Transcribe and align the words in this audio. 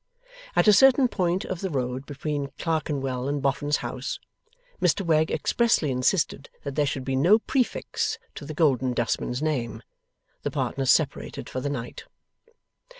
At 0.55 0.67
a 0.67 0.73
certain 0.73 1.07
point 1.07 1.45
of 1.45 1.61
the 1.61 1.69
road 1.69 2.07
between 2.07 2.49
Clerkenwell 2.57 3.27
and 3.29 3.39
Boffin's 3.39 3.77
house 3.85 4.19
(Mr 4.81 5.05
Wegg 5.05 5.29
expressly 5.29 5.91
insisted 5.91 6.49
that 6.63 6.73
there 6.73 6.87
should 6.87 7.05
be 7.05 7.15
no 7.15 7.37
prefix 7.37 8.17
to 8.33 8.43
the 8.43 8.55
Golden 8.55 8.93
Dustman's 8.93 9.43
name) 9.43 9.83
the 10.41 10.49
partners 10.49 10.89
separated 10.89 11.51
for 11.51 11.61
the 11.61 11.69
night. 11.69 12.05